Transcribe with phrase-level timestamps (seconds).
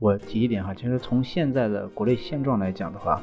[0.00, 3.20] 我提一点哈，其实从现在的国内现状来讲的话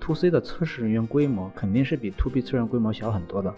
[0.00, 3.54] ，to C 的测试人员规模肯定是比 to B 测试人员规模小很多的。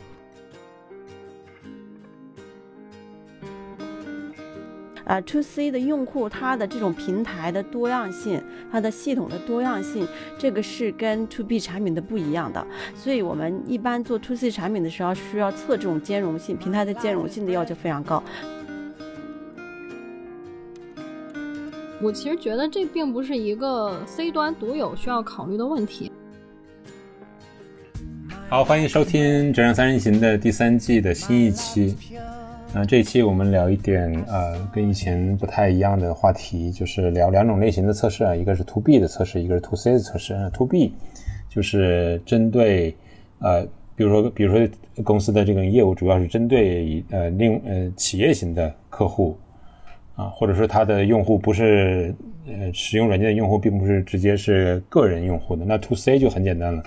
[5.04, 8.42] 啊，to C 的用户它的这种平台的多样性，
[8.72, 10.04] 它的系统的多样性，
[10.36, 12.66] 这个是跟 to B 产品的不一样的。
[12.96, 18.20] 所以我们一般做 to C 产品的时候，需要测这种兼容性，平台的兼容性的要求非常高。
[22.00, 26.12] 我其实觉得这并不是一个 C 端独有需要考虑的问题。
[28.48, 31.96] 好，欢迎收听《折让三人行》的第三季的新一期。
[32.72, 40.34] 那这一期我们聊一点呃跟以前不太一样的话题，就是聊两种类型的测试啊，一个是 to B 的测试，一个是 to C 的测试。
[40.54, 40.92] to B
[41.48, 42.94] 就是针对
[43.40, 44.68] 呃，比如说比如说
[45.02, 49.36] 公司的这个业务主要是针对呃另呃企业型的客户
[50.18, 52.14] 啊，或者说它的用户不是
[52.46, 55.64] 呃使用软件的用户，并不是直接是个人用户的。
[55.64, 56.82] 那 to C 就很简单了，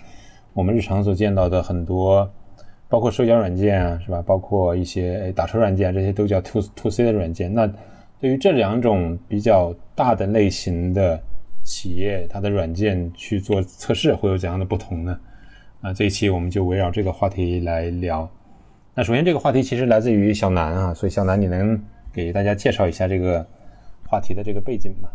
[0.54, 2.32] 我们日常所见到的很多。
[2.90, 4.22] 包括社交软件啊，是吧？
[4.22, 7.54] 包括一些打车软件，这些都叫 to to C 的软件。
[7.54, 7.66] 那
[8.20, 11.18] 对于这两种比较大的类型的
[11.64, 15.18] 企业，它的软件去做测试，会有怎样的不同呢？
[15.80, 18.30] 啊，这一期我们就围绕这个话题来聊。
[18.94, 21.82] 那首先这个话题其实来自于小南啊，所以小南你能
[22.14, 23.46] 给大家介绍一下这个
[24.08, 25.12] 话题的这个背景吧？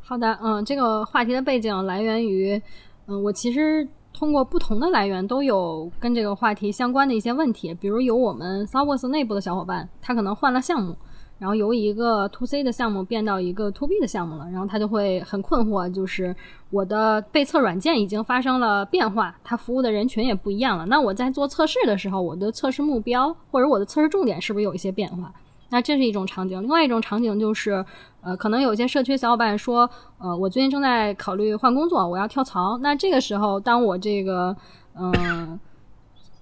[0.00, 2.60] 好的，嗯，这个话题的背景来源于，
[3.06, 3.88] 嗯，我其实。
[4.16, 10.96] 通过不同的来源都有跟这个话题相关的一些问题，比如有我们 s o u b o s 内部的小伙伴，他可能换了项目，
[11.38, 16.34] 然后由一个 To C 的项目变到一个 To B 的项目了，然后他就会很困惑，就是
[16.70, 25.32] 我的被测软件已经发生了变化，它服务的人群也不一样了，那我在做测试的时候，我的测试目标或者我的测试重点是不是有一些变化？
[25.70, 27.84] 那这是一种场景，另外一种场景就是，
[28.20, 32.78] 呃，可能有些社区小伙伴说，呃，我最近正在考虑换工作，我要跳槽。
[32.78, 34.56] 那这个时候，当我这个，
[34.94, 35.58] 嗯，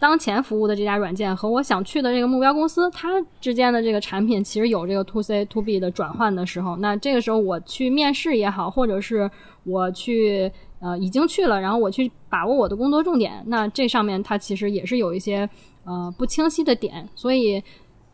[0.03, 3.09] 当前服务的这家软件和我想去的这个目标公司，它
[3.41, 9.31] 之间的这个产品其实有这个 to C to B 的转换的时候，那这个时候我去面试也好，或者是
[9.63, 15.49] 我去，呃，已经去了，然后我去把握我的工作重点，那这上面它其实也是有一些，
[15.85, 17.63] 呃，不清晰的点，所以。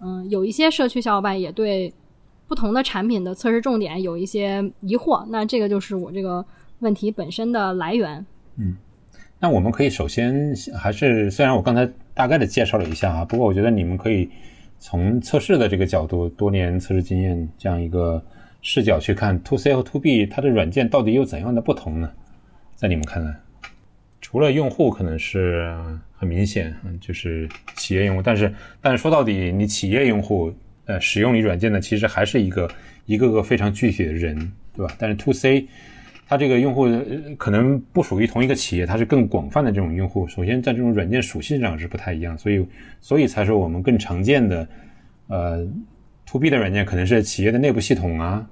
[0.01, 1.93] 嗯，有一些社区小伙伴也对
[2.47, 6.45] 不同的产品的测试重点有一些疑惑，那这个就是我这个
[6.79, 8.25] 问题本身的来源。
[8.59, 8.77] 嗯，
[9.41, 14.29] 那我们可以首先还是，虽然我刚才大概的介绍了一下啊，不过我觉得你们可以
[14.79, 18.23] 从测试的这个角度，多年测试经验这样一个
[18.63, 22.11] 视角去看，to C 和 to B 它的软件到底有怎样的不同呢？
[22.75, 23.35] 在你们看来，
[24.21, 25.75] 除了用户可能是。
[26.21, 30.53] 很明显，就是企业用户，但是，但是说到底，你企业用户，
[30.87, 32.69] 呃，使用你软件呢，其实还是一个
[33.07, 34.37] 一个个非常具体的人，
[34.75, 34.93] 对吧？
[34.99, 35.69] 但是 to C，
[36.29, 36.87] 它这个用户
[37.39, 40.29] 可能不属于同一个企业，它是更广泛的这种用户。
[40.29, 42.67] 首先，在这种软件属性上是不太一样，所以，
[43.01, 44.69] 所以才说我们更常见的，
[45.29, 45.67] 呃
[46.27, 48.47] ，to B 的软件可能是企业的内部系统啊，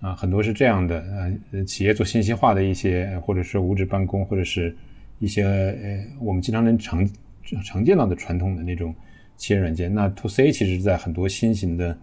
[0.00, 1.04] 啊，很多是这样的，
[1.52, 4.74] 呃，企业做信息化的一些，或者是无纸办公，或者是。
[5.22, 7.06] 一些呃，我们经常能常
[7.62, 8.94] 常见到的传统的那种
[9.36, 11.94] 企业软件，那 To C 其实，在很多新型的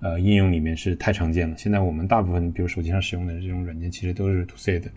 [0.00, 1.56] 呃应用里面是太常见了。
[1.56, 4.90] 现在我们大部分，比如手机上使用的这种软件，其实都是 To C 的。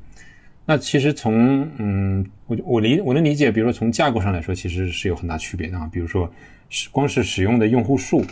[0.66, 5.90] 那其实从嗯，我我理我能理解，比如说从架构上来说，其实是有很大区别的啊。
[5.92, 6.32] 比如说，
[6.70, 8.24] 是光是使用的用户数，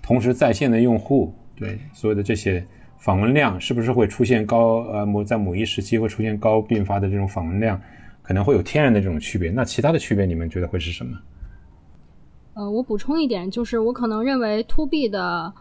[0.00, 2.64] 同时在线的用户，对所有的这些
[2.98, 7.80] 访问量，是不是会出现高呃某在某一时期会出现高并发的这种访问量？
[8.22, 11.18] 可能会有天然的这种区别，那其他的区别你们觉得会是什么？
[12.54, 15.52] 呃，我补充一点，就是我可能认为 To B 的，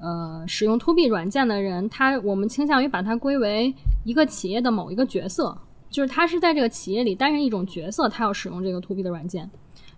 [0.00, 5.56] 呃，使用 To B 软件的人，他我们倾向于把它归为一个企业的某一个角色，
[5.90, 9.50] 就是他是在这个企业里担任一种角色，他要使用这个 To B 的软件。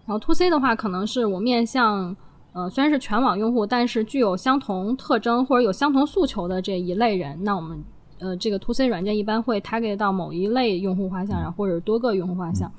[0.06, 2.16] 然后 To C 的话，可能是我面向，
[2.52, 7.82] 呃，虽然是全网用户，但是具有相同特征或者有相同诉求的这一类人，那我们。
[8.22, 12.70] 呃，这个 To C 软件一般会 target 到某一类用户画像，然后或者多个用户画像。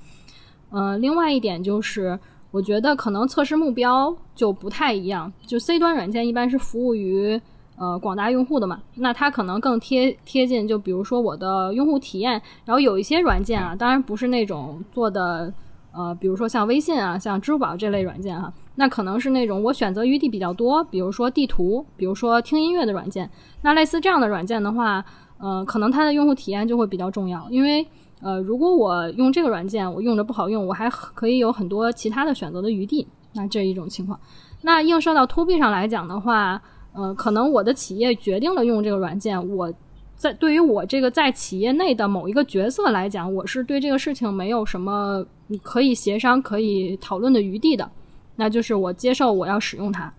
[0.70, 2.20] 呃，另外一点就是，
[2.52, 5.32] 我觉得可能测试目标就不太一样。
[5.46, 7.40] 就 C 端软件一般是服务于
[7.78, 12.34] 呃广大用户的嘛，那它可能更贴贴近，就比如说我的用户体验。
[12.66, 15.54] 然后有一些软件啊，当然不是那种做的
[15.94, 23.30] 呃，比如说像微信啊、像支付宝这类软件哈，那可能是那种我选择余地比较多，比如说地图，比如说听音乐的软件。
[23.62, 25.04] 那类似这样的软件的话。
[25.44, 27.84] 呃，可能它的用户体验就会比较重要，因为
[28.22, 34.20] 呃，如果我用这个软件，我用着不好用，我还可以有很多其他的选择的余地，那这一种情况。
[34.62, 36.62] 那映射到 To B 上来讲的话，
[36.94, 39.74] 呃，可能我的企业决定了用这个软件，我
[40.16, 45.26] 在对于我这个在企业内的某一个角色来讲，我是对这个事情没有什么
[45.64, 47.90] 可以协商、可以讨论的余地的，
[48.36, 50.14] 那就是我接受我要使用它。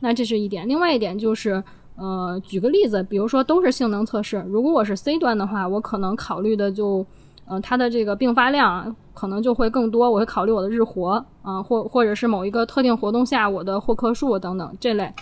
[0.00, 1.62] 那这是一点，另外一点就是，
[1.96, 7.06] 呃，举个例子，比如说都是性能测试，如果我是 C 端的话，我可能考虑的就，
[7.46, 15.12] 呃，它的这个并发量可能就会更多，我会考虑我的日活啊，或或者是某一个特定活动下我的获客数等等这类。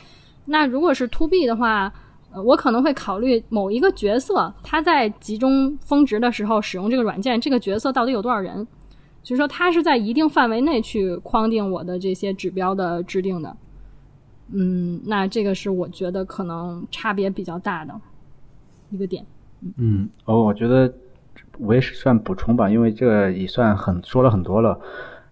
[0.44, 1.92] 那如果是 To B 的话，
[2.32, 8.66] 呃，我可能会考虑某一个角色他在集中峰值的时候使用这个软件，这个角色到底有多少人？
[9.22, 13.56] 就是说，他是在一定范围内去框定我的这些指标的制定的。
[14.50, 17.94] 嗯，那这个是我觉得可能差别比较大的
[18.90, 19.24] 一个点。
[19.76, 20.92] 嗯，哦，我觉得
[21.58, 24.80] 我也是算补充吧，因为这个也算很说了很多了。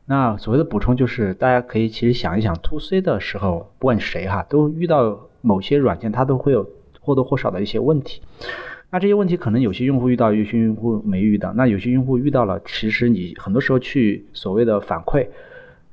[0.07, 6.69] 那所谓的补充就是，大家可以其实想一想，to C 的时候，不管谁哈，都遇到某些软件，它都会有
[7.01, 8.21] 或多或少的一些问题。
[8.91, 11.53] 那这些问题可能有些用户遇到，有些用户没遇到。
[11.55, 15.27] 那有些用户遇到了，其实你很多时候去所谓的反馈。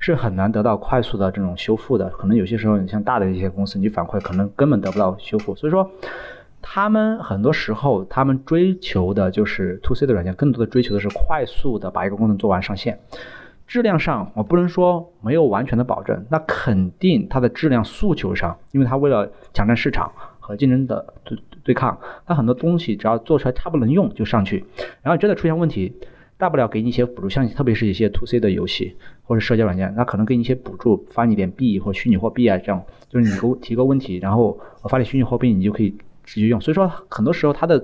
[0.00, 5.56] 是很难得到快速的这种修复的，可能有些时候你像大的一些公司，你反馈可能根本得不到修复。
[5.56, 5.90] 所以说，
[6.60, 12.98] 他们很多时候他们追求的就是 to C 的软件，更多的追求的是快速的把一个功能做完上线。
[13.66, 20.10] 质量上我不能说没有完全的保证，那肯定它的质量诉求上，因为它为了抢占市场
[20.40, 24.64] 和竞争的对对抗，它很多东西只要做出来差不能用就上去，
[25.02, 25.94] 然后真的出现问题。
[26.38, 28.94] 大不了给你一些补助，像特别是一些 to C 的游戏
[29.24, 35.92] 或者社交软件，那可能给你一些补助，发你点币或虚拟货币啊，这样就是你给我提个问题，然后我发你虚拟货币，你就可以
[36.28, 36.60] 直接用。
[36.60, 37.82] 所以说，很多时候它的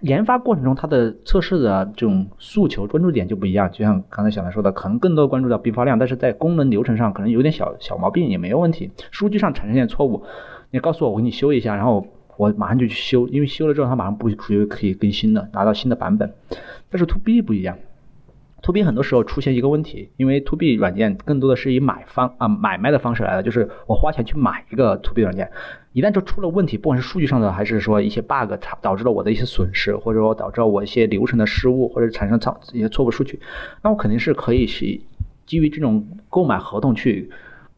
[0.00, 3.70] 研发过程中，它的测试的这种诉求关注点就不一样。
[3.70, 8.90] 就像刚才小兰说的，可能更多关注到并发量，但是在功能流程上可能有点小小毛病也没有问题。
[9.10, 10.24] 数据上产生点错误，
[10.70, 12.06] 你告诉我，我给你修一下，然后
[12.38, 16.32] 我马上就去修，因为修了之后它马上不属于可以更新的，拿到新的版本。
[16.90, 17.76] 但是 to B 不一样
[18.62, 25.50] ，to B 很多时候出现一个问题，因为 to B 软件更多的是以买方啊买卖的方式来的，就是我花钱去买一个 to B 软件，
[25.92, 33.40] 一旦就出了问题，不管是数据上的还是说一些 bug，导导致了我的一些损失，或者说导致了我一些流程的失误，或者产生错一些错误数据，
[33.82, 35.00] 那我肯定是可以是
[35.44, 37.30] 基于这种购买合同去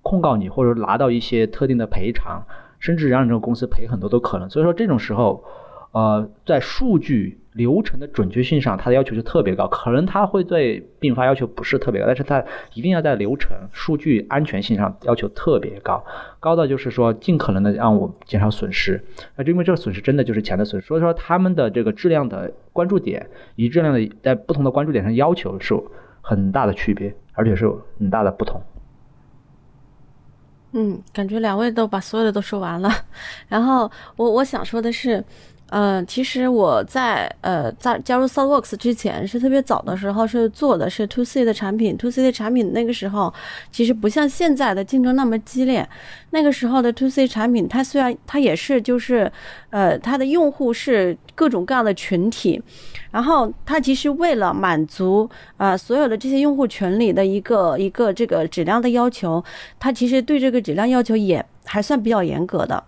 [0.03, 2.45] 控告你，或者拿到一些特定的赔偿，
[2.79, 4.51] 甚至让你这个公司赔很多都可能。
[4.51, 5.45] 所以说这种时候，
[5.93, 7.39] 呃，在数据。
[7.55, 16.05] 流程的准确性上，它的要求就特别高，可能它会对并发要求不是特别高，但是它一定要在流程、数据安全性上要求特别高，
[16.41, 19.01] 高到就是说尽可能的让我减少损失。
[19.37, 23.25] 那就因为这个损失真的就是钱的损失，所以说他们的这个质量的关注点
[23.55, 28.61] 以质量的在不同的关注点上要求是有很大的区别，而且是有很大的不同。
[30.73, 32.91] 嗯，感觉两位都把所有的都说完了，
[33.47, 35.23] 然后我我想说的是。
[35.76, 43.35] 嗯，其实我在呃在加入 Thoughtworks 之前是特别早的时候是做的是 To C 的产品，To C 的产品那个时候
[43.73, 45.88] 其实不像现在的竞争那么激烈。
[46.31, 49.32] 那个时候的 To C 产品，它虽然它也是就是
[49.71, 52.62] 呃它的用户是各种各样的群体，
[53.11, 59.43] 然后它其实为了满足啊所有的这些用户群里的一个一个这个质量的要求，
[59.81, 62.85] 它其实对这个质量要求也还算比较严格的。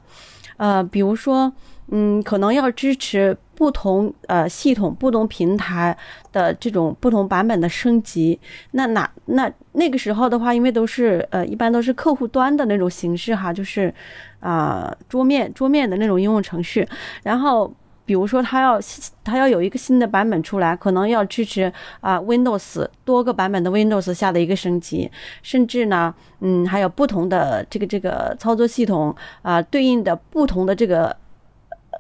[0.57, 1.53] 呃，比如说。
[1.89, 5.97] 嗯，可能要支持不同呃系统、不同平台
[6.33, 8.39] 的这种不同版本的升级。
[8.73, 13.95] 那哪那那个时候的话，因为都是呃一般都是客户端的那种形式哈，就是
[14.41, 16.87] 啊桌面桌面的那种应用程序。
[17.23, 17.73] 然后
[18.05, 18.81] 比如说他要
[19.23, 25.09] 他要有一个新的版本出来，可能要支持啊 Windows 多个版本的 Windows 下的一个升级，
[25.41, 31.17] 甚至呢，嗯还有不同的这个这个操作系统啊对应的不同的这个。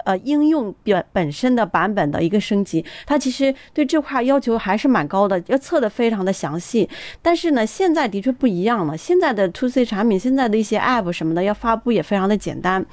[0.04, 6.88] 呃，应用本本身的版本的一个升级，它其实对这块要求还是蛮高的，要测的非常的详细。
[7.22, 12.84] 但是呢，现在的确不一样了，现在的 To C 产品，现在的一些 App 什么的要发布也非常的简单。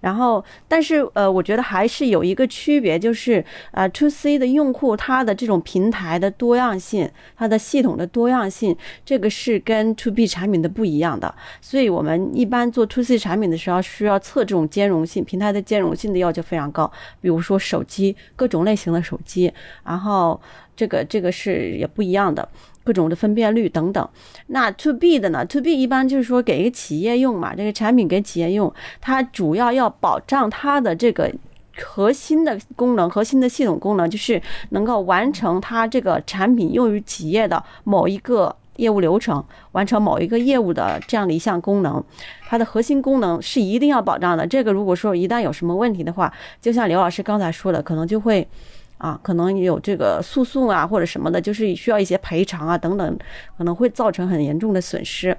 [0.00, 11.34] 然后，但是呃，我觉得还是有一个区别，就是呃，to C 的用户他的这种平台的多样性，它的系统的多样性，这个是跟 to B 产品的不一样的。
[11.60, 16.90] 所以我们一般做 to C 产品的时候，需要测这种兼容性，平台的兼容性的要求非常高。
[17.20, 19.52] 比如说手机，各种类型的手机，
[19.84, 20.40] 然后
[20.78, 22.48] 这个这个是也不一样的。
[22.84, 24.08] 各种的分辨率等等，
[24.46, 31.30] 那 to B 的呢？to B 一般就是说给一个企业用嘛，这个产品给企业用，它主要要保障它的这个
[31.76, 42.02] 核心的功能、核心的系统功能，就是能够完成它这个产品用于企业的某一个业务流程，完成某一个业务的这样的一项功能，
[42.48, 44.46] 它的核心功能是一定要保障的。
[44.46, 46.32] 这个如果说一旦有什么问题的话，
[46.62, 48.48] 就像刘老师刚才说的，可能就会。
[48.98, 53.18] 啊，可能有这个诉讼啊，或者什么的，就是需要一些赔偿啊等等，
[53.56, 55.36] 可能会造成很严重的损失。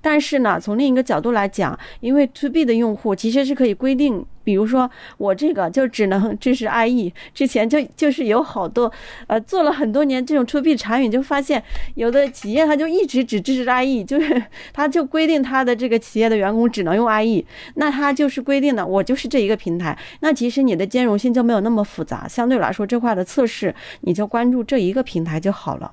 [0.00, 4.26] 但是呢，从另一个角度来讲，因为 To B 的用户其实是可以规定。
[4.44, 8.90] 比如说我这个就只能支持 IE，之前就就是有好多，
[9.26, 11.62] 呃，做了很多年这种 To B 产品，就发现
[11.94, 17.44] 有的企业它就一直只支持 IE，就是 它就规定它的这个企业的员工只能用 IE，
[17.74, 25.92] 那它就是规定的我就是这一个平台，那其实你的兼容性就没有那么复杂，相对来说这块的测试你就关注这一个平台就好了。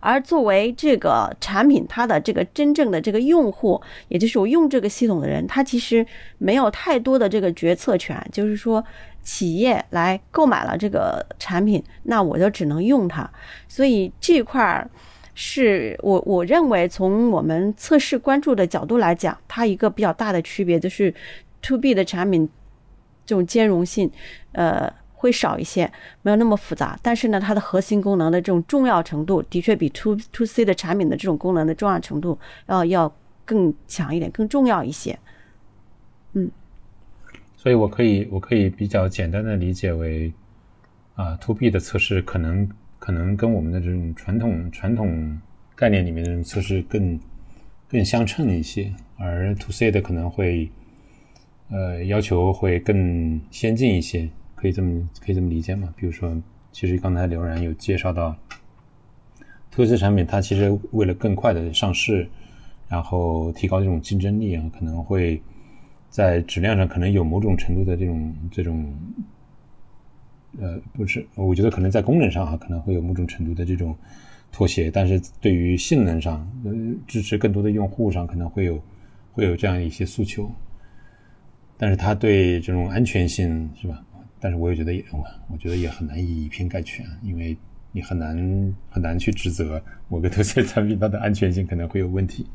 [0.00, 6.06] 而作为这个产品，它的这个真正的这个用户，也就是我用这个系统的人，他其实
[6.38, 8.16] 没有太多的这个决策权。
[8.32, 8.84] 就是说，
[9.22, 13.30] 企业来购买了这个产品，那我就只能用它。
[13.68, 14.90] 所以这块儿
[15.34, 21.14] 是我我认为从我们测试关注的角度来讲，它一个比较大的区别就是
[21.62, 22.48] To B 的产品
[23.24, 24.10] 这种兼容性，
[24.52, 24.92] 呃。
[25.20, 25.90] 会少一些，
[26.22, 33.12] 没有那么复杂，但是呢，它的核心功能的这种重要程度，的确比 to to C 的产品的这种功能的重要程度要要
[33.44, 35.18] 更强一点，更重要一些。
[36.34, 36.48] 嗯，
[37.56, 40.32] 所以我可以我可以比较简单的理解为，
[41.16, 42.68] 啊，to B 的测试可能
[43.00, 45.36] 可能跟我们的这种传统传统
[45.74, 47.18] 概念里面的测试更
[47.88, 50.70] 更相称一些，而 to C 的可能会
[51.70, 54.28] 呃要求会更先进一些。
[54.60, 55.92] 可以这么可以这么理解吗？
[55.96, 56.36] 比如说，
[56.72, 58.36] 其实刚才刘然有介绍到
[59.70, 62.28] 特色产品它其实为了更快的上市，
[62.88, 65.40] 然后提高这种竞争力啊，可能会
[66.10, 68.92] 在质量上可能有某种程度的这种这种，
[70.58, 73.94] 呃，不是，我觉得可能在功能上啊，可能会有某种程度的这种
[74.50, 76.72] 妥协，但是对于性能上，呃，
[77.06, 78.82] 支持更多的用户上，可能会有
[79.32, 80.50] 会有这样一些诉求，
[81.76, 84.02] 但是它对这种安全性是吧？
[84.40, 85.04] 但是我也觉得也，
[85.50, 87.56] 我觉得也很难以以偏概全，因为
[87.92, 92.46] 你很难很难去指责某个 to C 产品它的安全性可能会有问题。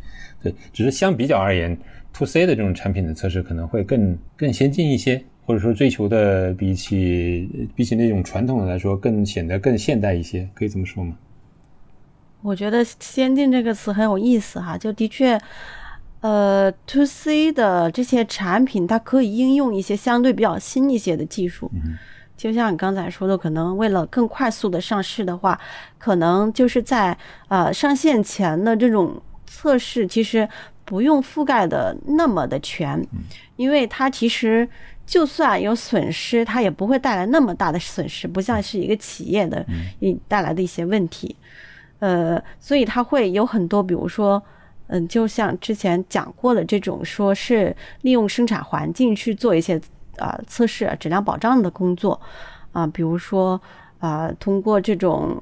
[0.42, 1.78] 对，只是相比较而言
[2.14, 11.18] ，to C 的这种产品的测试可能会更更先进一些，或者说追求的比起比起那种传统的来说，更显得更现代一些，可以这么说吗？
[12.42, 15.40] 我觉得“先进”这个词很有意思哈，就的确。
[16.24, 21.70] 呃，to C 的这些产品，它可以应用一些相对比较新一些的技术，
[22.38, 25.60] 就像你刚才说的，可能为了更快速的上市的话，
[25.98, 27.18] 可能就是在
[27.50, 30.48] 呃上线前的这种测试，其实
[30.86, 33.06] 不用覆盖的那么的全，
[33.58, 34.66] 因为它其实
[35.06, 39.66] 就算有损失，它也不会带来那么大的损失，不像是一个企业的
[40.30, 41.36] 带来的一些问题，
[42.00, 44.42] 呃，所以它会有很多，比如说。
[44.88, 49.80] 嗯，就像之前讲过的这种，说是利用生产环境去做一些
[50.18, 52.20] 啊测试、质量保障的工作
[52.72, 53.60] 啊，比如说
[54.00, 55.42] 啊，通过这种。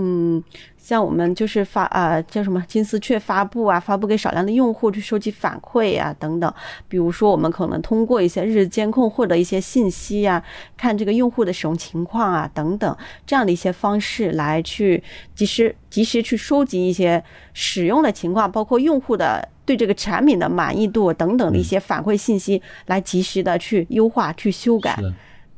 [0.00, 0.40] 嗯，
[0.76, 6.54] 像我们就是发啊，叫什么金丝雀发布啊，发布给少量的用户去收集反馈啊，等等。
[6.86, 10.40] 比如说，我们可能通过一些日监控获得一些信息呀，
[10.76, 15.02] 看这个用户的使用情况啊，等等这样的一些方式来去
[15.34, 17.20] 及时及时去收集一些
[17.52, 24.96] 使用的情况，包括用户的对这个产品的满意度等等的一些反馈信息，来及时的去优化去修改。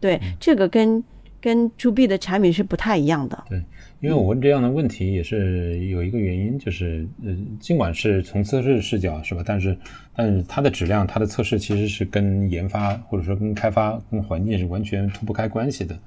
[0.01, 1.05] 对，这个跟
[1.43, 3.45] 跟 To B 的产品是不太一样的。
[3.47, 3.63] 对。
[4.01, 9.77] 因为我问这样的问题也是有一个原因，就是呃，尽管是从测试视角是吧，但是
[10.17, 15.99] 但是它的质量、它的测试其实是跟研发或者说跟开发、跟环境是完全脱不开关系的。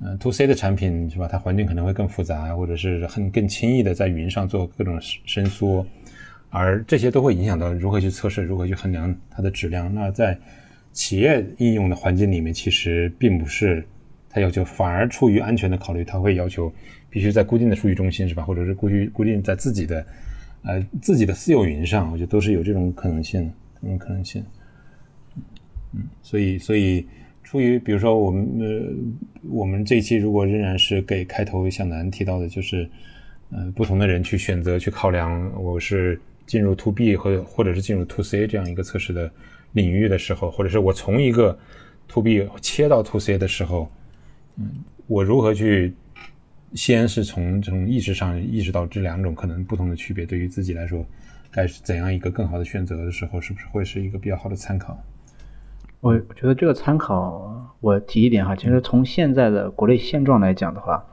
[0.00, 5.84] 嗯，to C 的产品是吧，它环境可能会更复杂，或者是很更轻易的在云上做各种伸缩，
[6.50, 9.92] 而这些都会影响到如何去测试、如何去衡量它的质量。
[9.94, 10.38] 那在
[10.92, 13.82] 企业应用的环境里面，其实并不是。
[14.30, 16.70] 他要求反而出于安全的考虑，他会要求
[17.08, 18.42] 必须在固定的数据中心是吧？
[18.42, 20.06] 或者是固定固定在自己的
[20.62, 24.44] 呃自己的私有云上，我觉得都是有这种可能性，这种可能性。
[25.94, 27.06] 嗯，所以所以
[27.42, 28.94] 出于比如说我们呃
[29.48, 32.86] 我们这一期如果仍然是给开头向南提到的，就是
[33.50, 39.32] 呃不同的人去选择去考量，我是进入 to B 或或者是进入 to C 这样一个测试的
[39.72, 41.58] 领域的时候，或者是我从一个
[42.08, 43.90] to B 切到 to C 的时候。
[44.58, 44.68] 嗯，
[45.06, 45.94] 我如何去
[46.74, 51.04] 先是从这种意识上意识到这两种可能不同的区别，对于自己来说，
[51.50, 54.98] 该是怎样一个更好的选择的时候，是不是会是一个比较好的参考？
[56.00, 61.04] 我我觉得这个参考，我提一点哈，其实从现在的国内现状来讲的话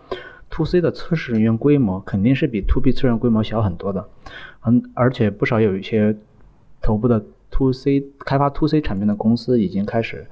[0.49, 4.07] ，，to C 的测试人员规模肯定是比 to B 测试人员规模小很多的，
[4.65, 6.15] 嗯，而且不少有一些
[6.81, 10.27] 头部的 to C 开发 to C 产品的公司已经开始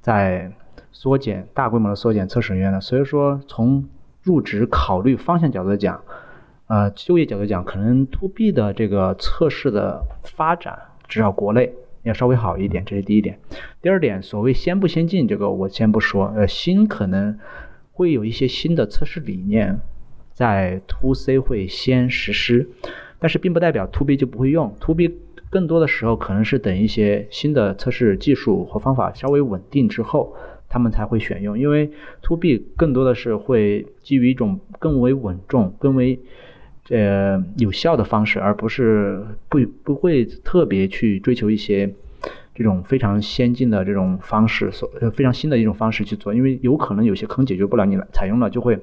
[0.00, 0.50] 在
[0.92, 2.80] 缩减大规模的缩减测试人员了。
[2.80, 3.84] 所以说，从
[4.22, 6.02] 入职考虑方向角度讲，
[6.66, 13.38] 呃，就业角度讲，可能 to B 的这个测试的发展，至少国内要稍微好一点，这是第一点。
[13.80, 17.38] 第二点，所谓先不先进，这个我先不说，呃，新可能
[17.92, 19.80] 会有一些新的测试理念
[20.34, 22.68] 在 to C 会先实施，
[23.18, 24.74] 但是并不代表 to B 就不会用。
[24.80, 25.18] to B
[25.48, 30.34] 更多的时候可能是等一些新的测试技术和方法稍微稳定之后。
[30.68, 36.20] 他们才会选用，因为 to B 更多的是会基于一种更为稳重、更为
[36.90, 41.92] 呃有效的方式，而不是不不会特别去追求一些
[42.54, 48.78] 这种非常先进的这种方式，所非常新的一种方式去做，因为有可能有些坑解决不了，你采用了就会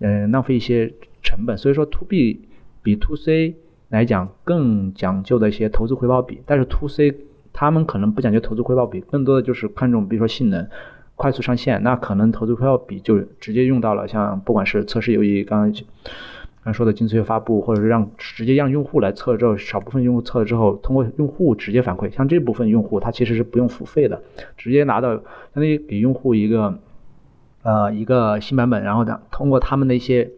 [0.00, 1.56] 嗯浪费一些成本。
[1.56, 2.42] 所以说 to B
[2.82, 3.56] 比 to C
[3.88, 7.14] 来讲更讲究的一些投资回报比，但是 to C。
[7.52, 10.66] 他们可能不讲究投资回报比，更多的就是看重，比如说性能、
[11.16, 15.84] 快速上线，那可能投资回报比就直接用到了像不管是测试由于，刚刚刚
[16.64, 24.22] 刚说的精粹发布，或者是让直接让用户来测之后，少部分用户测了之后，通过用户直接反馈，像这部分用户他其实是不用付费的，
[24.56, 25.22] 直接拿到相
[25.54, 26.78] 当于给用户一个
[27.62, 30.30] 呃一个新版本，然后呢通过他们的一些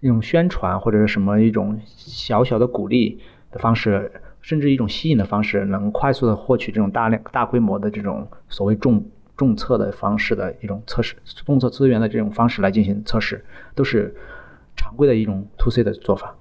[0.00, 3.18] 那种宣传或者是什么一种小小的鼓励
[3.50, 4.12] 的方式。
[4.40, 9.04] 甚至一种吸引的方式，能快速的获取这种大量、大规模的这种所谓重
[9.36, 11.16] 重测的方式的一种测试，
[11.46, 13.44] 重测资源的这种方式来进行测试，
[13.74, 14.14] 都是
[14.76, 16.36] 常规的一种 to C 的做法。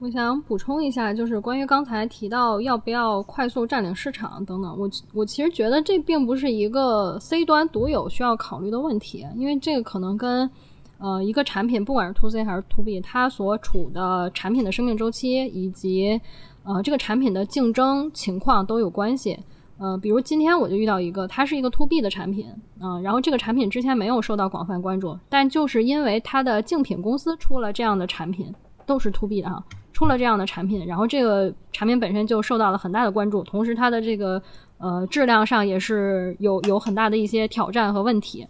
[0.00, 10.50] 我想补充一下，就是关于刚才提到要不要快速占领市场等等，我我其实觉得这并不是一个 C 端独有需要考虑的问题，因为这个可能跟
[10.96, 16.18] 呃一个产品，不管是 to C 还是 to B，它所处的产品的生命周期以及
[16.62, 19.38] 呃，这个产品的竞争情况都有关系。
[19.78, 22.46] 呃，比如今天我就遇到一个，它是一个 to B 的产品，
[22.80, 28.54] 嗯，然后这个产品之前没有受到广泛关注，但就是因为它的竞品公司出了这样的产品，
[28.84, 34.42] 都是 to B 的哈，出了这样的产品，然后这个产品本身就受到了很大的关注，同时它的这个
[34.76, 38.46] 呃质量上也是有有很大的一些挑战和问题。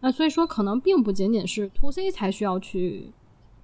[0.00, 3.12] 那所以说，可能并不仅仅是 to C 才需要去。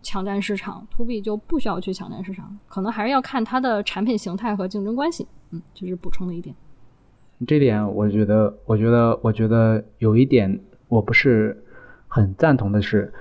[0.06, 5.26] 抢占市场，to B 就不需要去抢占市场，可能还是要看它的产品形态和竞争关系。
[5.50, 6.54] 嗯，这是补充的一点。
[7.44, 11.60] 这点我觉得，我觉得，我觉得有一点我不是
[12.06, 13.12] 很赞同的是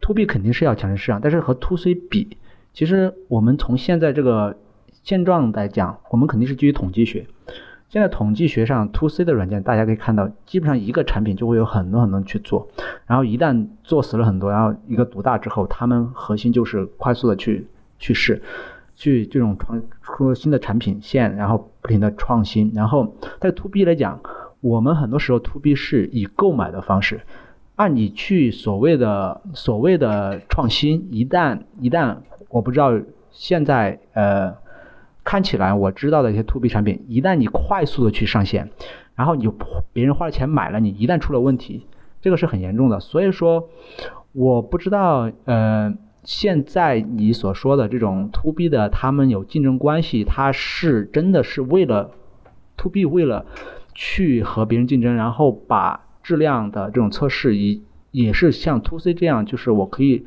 [0.00, 2.36] ，to B 肯定是要抢占市场，但是和 to C 比，
[2.72, 4.58] 其实我们从现在这个
[5.04, 7.24] 现状来讲，我们肯定是基于统计学。
[7.92, 12.66] 现在统计学上，to C 的软件，大家可以看到，基本上一个产品就会有很多很多去做，
[13.04, 17.66] 然后一旦做死了很多，然后一个独大之后，他们核心就是快速的去
[17.98, 18.40] 去试，
[18.94, 22.72] 去这种创出新的产品线，然后不停的创新。
[22.74, 24.18] 然后在 to B 来讲，
[24.62, 27.20] 我们很多时候 to B 是以购买的方式，
[27.76, 32.16] 按你去所谓的所谓的创新，一旦一旦
[32.48, 32.98] 我不知道
[33.30, 34.62] 现在呃。
[35.24, 38.70] 看起来我知道的一些 to B 产品，一旦你快速的去上线，
[39.14, 39.48] 然后你
[39.92, 41.86] 别人花了钱买了，你一旦出了问题，
[42.20, 42.98] 这个是很严重的。
[42.98, 43.68] 所以说，
[44.32, 52.10] 我不知道，呃，现在你所说的这种 to B 的，他们有竞争关系，它是真的是为了
[52.76, 53.46] to B 为了
[53.94, 57.80] 去和别人竞争，然后把质量的这种测试也
[58.10, 60.26] 也是像 to C 这样，就是我可以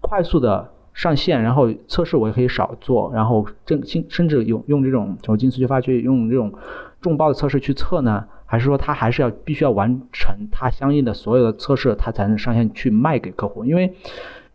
[0.00, 0.71] 快速的。
[0.94, 6.52] 上线，然后测试我也可以少做，然后正甚甚至用用这种从金丝雀发去用这种
[7.00, 8.24] 众包的测试去测呢？
[8.44, 13.64] 还是说它还是要必须要完成它相应的所有的测试，它才能上线去卖给客户？
[13.64, 13.94] 因为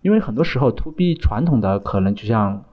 [0.04, 2.64] 因为很多时候 to B 传统的可能就像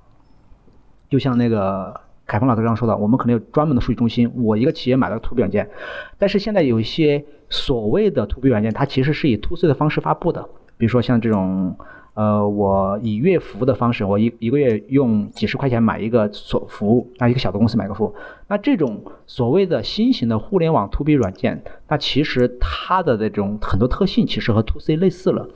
[1.08, 5.70] 就像那个凯峰老师刚刚说的，我们可能有专门的数据中心，我一个企业买了 to B 软件，
[6.18, 10.46] 但是现在有一些所谓的 to B 软件，它其实是以 to C 的方式发布的，
[10.76, 11.74] 比如说像这种。
[12.14, 18.14] 呃，我以月服的方式，我一一个月用几十块钱买一个所服务，那一个小的公司买个服务，
[18.46, 25.48] 那这种所谓的新型的互联网 to B 软件，那其实它的这种很多特性其实和 to C 类似了。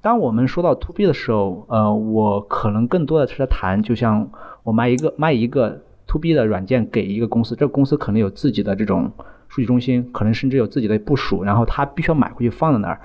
[0.00, 4.30] 当我们说到 to B 的时候，呃，我可能更多的是在谈，就像
[4.62, 9.12] 我卖一个卖一个 to B 的软件给一个公司，这个公司可能有自己的这种
[9.48, 12.98] 数据中心，可能甚至有自己的部署，然后他必须要买回去放在那儿。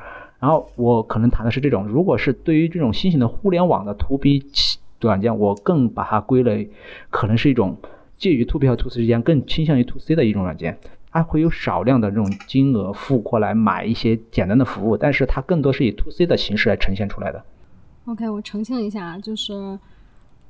[0.43, 4.43] 然后我可能谈的是这种，如果是对于这种新型的互联网的 to B
[4.99, 6.69] 软件，我更把它归类，
[7.09, 7.77] 可能是一种
[8.17, 10.77] 介于 to B 和 to C 之间，更倾向于 to C 的一种软件。
[11.13, 17.41] 它会有少量的这种金额付过来买一些简单的服务，但是它更多是以 to C 的形式来呈现出来的。
[18.07, 19.53] OK，我澄清一下，就是，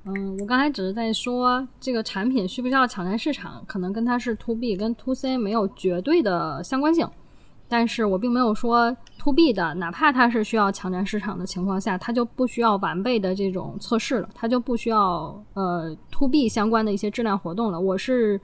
[0.05, 7.07] 嗯，我刚才只是在说这个产品需不需要抢占市场，可能跟它是 To B 跟 To C 没有绝对的相关性。
[7.67, 17.79] 但是我并没有说 To B 的，哪怕它是需要抢占市场的情况下，它就不需要完备的这种测试了，它就不需要呃 To B 相关的一些质量活动了。
[17.79, 18.39] 我是。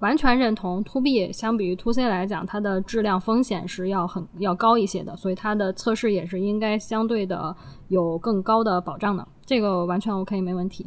[0.00, 7.56] 完全认同，to B 相比于 to C 来讲，它的质量风险是要很要高一些的，所以它的测试也是应该相对的
[7.88, 10.86] 有更高的保障的，这个完全 OK 没问题。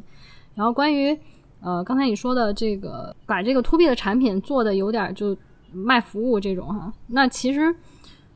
[0.54, 1.17] 然后关于
[1.60, 5.36] 呃刚才你说的这个，把这个 to B 的产品做的有点就
[5.73, 7.75] 卖服务这种哈，那其实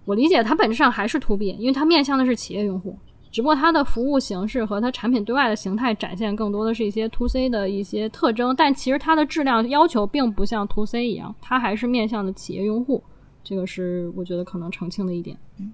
[0.05, 2.97] 我理解它本质上还是 to B，因为它面向的是企业用户。
[3.31, 13.03] 只不过它的服务形式和它产品对外的形态展现更多的是一些 to C 的一些特征，但其实它的质量要求并不像 to C 一样，它还是面向的企业用户，
[13.43, 15.35] 这个是我觉得可能澄清的一点。
[15.59, 15.73] 嗯，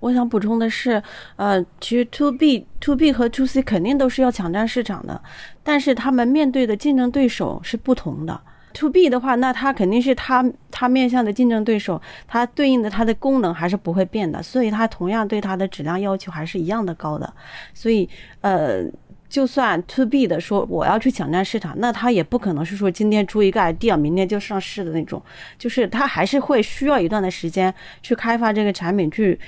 [0.00, 1.00] 我想补充的是，
[1.36, 5.22] 呃，其实 to B、to B 和 to C 肯定都是要抢占市场的，
[5.62, 8.40] 但是他们面对的竞争对手是不同的。
[8.74, 17.32] To B 的话，那它肯定是它它面向的竞争对手，它对应的它的功能还是不会变的，所以它同样对它的质量要求还是一样的高的。
[17.72, 18.08] 所以，
[18.40, 18.82] 呃，
[19.28, 25.22] 就算 To B 的说我要去抢占市场，那它也不可能是说今天出一个 idea，明天就上市的那种，
[25.56, 29.38] 就是它还是会需要一段的时间去开发这个产品，去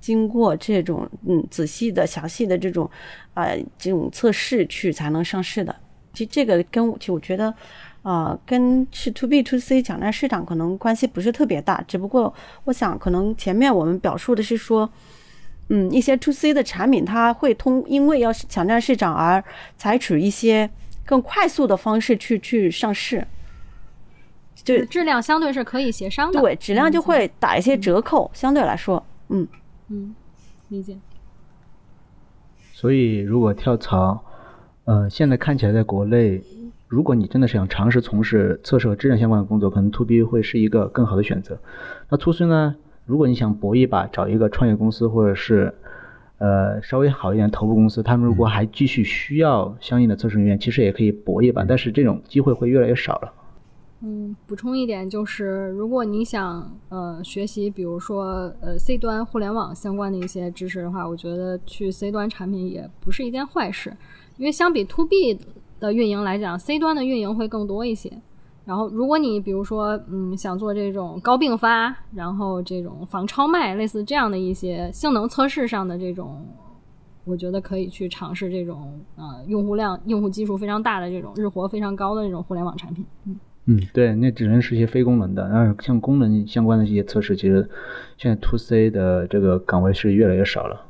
[0.00, 2.90] 经过这种嗯仔细的、详细的这种
[3.34, 5.72] 呃这种测试去才能上市的。
[6.12, 7.54] 其实这个跟，我觉得。
[8.02, 12.34] 啊，跟是 to B to C 抢占市场可能关系不是特别大，只不过
[12.64, 14.90] 我想可能前面我们表述的是说，
[15.68, 19.42] 嗯，一些 to C 的产品它会通，因为要抢占市场而
[19.76, 20.68] 采取一些
[21.06, 23.24] 更快速的方式去去上市，
[24.56, 29.46] 就质量相对是可以协商的，对，质量就会打一些折扣，相对来说，嗯
[29.86, 30.12] 嗯，
[30.70, 30.98] 理解。
[32.72, 34.24] 所以如果跳槽，
[34.86, 36.42] 呃，现在看起来在国内。
[36.92, 41.58] 如果你真的是想尝试从事测试和质量相关的工作，可能 To B 会是一个更好的选择。
[42.10, 42.76] 那 To C 呢？
[43.06, 45.72] 如果你想搏一把，找一个创业公司或者是
[46.36, 53.32] 呃稍微好一点头部公司，他们如果还继续需要相应的测试人员，其实也可以搏一把，但是这种机会会越来越少了。
[54.02, 63.96] 嗯，补充一点就是，如果你想呃学习，比如说呃 C 端互联网相关的一些知识的话，我觉得去 C 端产品也不是一件坏事，
[64.36, 65.38] 因为相比 To B。
[65.82, 68.10] 的运营来讲，C 端的运营会更多一些。
[68.64, 76.46] 然后，如果你比如说，嗯，想做这种高并发，然后这种防超卖，类似这样的一些性能测试上的这种，
[77.24, 83.04] 我觉得可以去尝试这种呃用户量、用户基数非常大的这种日活非常高的这种互联网产品。
[83.26, 85.48] 嗯嗯，对，那只能是一些非功能的。
[85.48, 87.68] 然后像功能相关的这些测试，其实
[88.16, 90.80] 现在 To C 的这个岗位是越来越少了。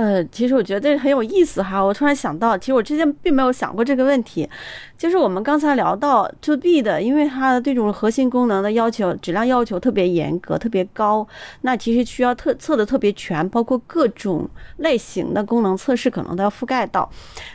[0.00, 1.78] 呃，其实我觉得这很有意思哈。
[1.78, 4.48] 我突然想到，其实我之前并没有想过这个问题。
[4.96, 11.26] 就是我们刚才聊到 To B 的，因为它的这种核心功能的要求、质量要求特别严格、特别高，
[11.62, 17.10] 那其实需要特测的特别全，包括各种类型的功能测试可能都要覆盖到。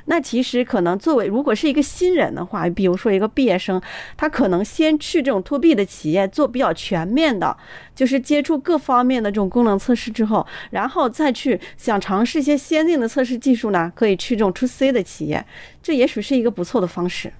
[0.05, 3.79] 那其实可能作为如果是一个新人的话，比如说一个毕业生，
[4.17, 7.55] 他可能先去这种 To B 的企业做比较全面的，
[7.95, 15.45] 就是接触各方面的这种功能测试之后，然后再去想尝试一些先进的测试技术呢，可以去这种 To C 的企业。
[15.81, 17.31] 这也许是一个不错的方式。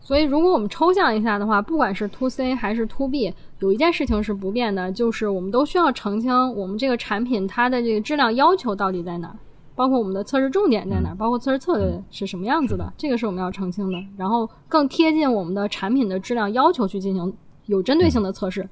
[0.00, 9.36] 所以，如果我们抽象一下的话，不管是 To C 还是 To B，有一件事情是不变的，就是我们都需要澄清我们这个产品它的这个质量要求到底在哪儿，
[9.74, 13.98] 包括我们的测试重点在哪儿，包括测试策略是什么样子的，这个是我们要澄清的。
[14.18, 17.34] 然后更贴近我们的产品的质量要求去进行
[17.64, 18.68] 有针对性的测试，嗯，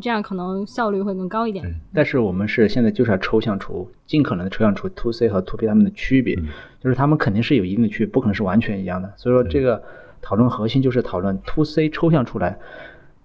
[0.00, 1.64] 这样可能效率会更高一点。
[1.92, 6.36] 但是我们是现在就是要抽象出，尽可能的抽象出 To C 和 To B 它们的区别，
[6.80, 9.12] 就是它们肯定是有一定的区别，不可能是完全一样的。
[9.16, 9.82] 所以说这个。
[10.26, 12.58] 讨论核心就是讨论 to C 抽象出来，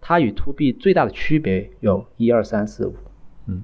[0.01, 2.93] 它与 to B 最大的区别有一二三四五。
[3.47, 3.63] 嗯，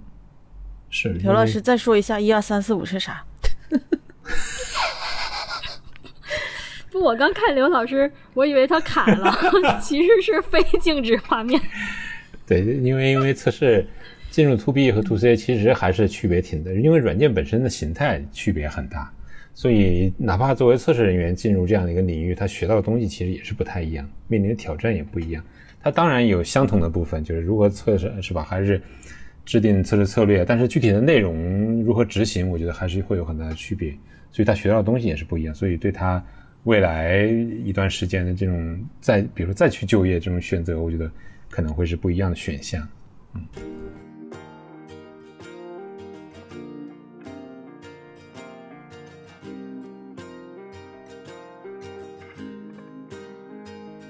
[0.89, 1.09] 是。
[1.09, 3.25] 刘老师再说一下一二三四五是啥？
[6.89, 9.29] 不，我刚看刘老师，我以为他卡了，
[9.83, 11.61] 其实是非静止画面。
[12.47, 13.85] 对，因为因为测试
[14.29, 19.11] 进入 to B 和 to C 其实还是区别挺大，因为软件本身的形态区别很大。
[19.57, 25.41] 所以，哪怕作为测试人员进入这样的一个领域，他学到的东西其实也是不太一样，面临的挑战也不一样。
[25.81, 28.43] 他当然有相同的部分，就是如何测试，是吧？
[28.43, 28.81] 还是
[29.45, 33.93] 制定测试策略，但是具体的内容如何执行，我觉得还是会有很大的区别。
[34.29, 35.55] 所以他学到的东西也是不一样。
[35.55, 36.21] 所以对他
[36.65, 37.23] 未来
[37.63, 41.09] 一段时间的这种再，比如说再去就业这种选择，我觉得
[41.55, 42.85] 可能会是不一样的选项。
[43.33, 43.47] 嗯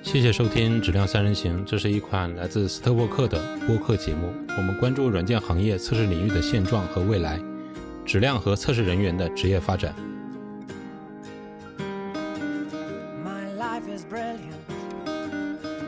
[0.02, 4.34] 谢谢收听质量三人行这是一款来自斯特沃克的播客节目。
[4.58, 7.38] 我们关注软件行业测试领域的现状和未来
[8.06, 10.15] 质量和测试人员的职业发展。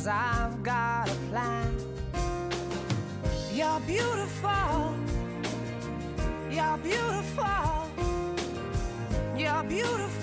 [0.00, 1.76] cause I've got a plan.
[3.52, 4.94] You're beautiful,
[6.50, 7.90] you're beautiful,
[9.36, 10.19] you're beautiful.